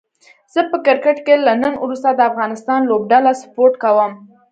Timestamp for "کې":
1.25-1.35